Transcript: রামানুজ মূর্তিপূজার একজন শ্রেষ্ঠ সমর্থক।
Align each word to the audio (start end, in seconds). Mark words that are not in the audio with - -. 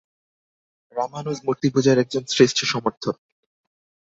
রামানুজ 0.95 1.37
মূর্তিপূজার 1.45 1.97
একজন 1.99 2.23
শ্রেষ্ঠ 2.25 2.57
সমর্থক। 2.63 3.15